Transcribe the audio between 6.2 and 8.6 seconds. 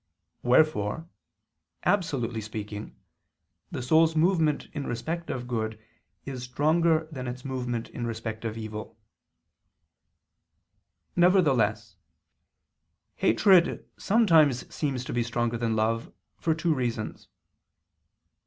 is stronger than its movement in respect of